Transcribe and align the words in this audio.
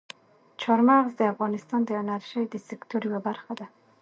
چار 0.61 0.79
مغز 0.89 1.11
د 1.17 1.21
افغانستان 1.33 1.81
د 1.85 1.89
انرژۍ 2.01 2.43
د 2.49 2.55
سکتور 2.69 3.01
یوه 3.07 3.19
برخه 3.27 3.53
ده. 3.59 3.67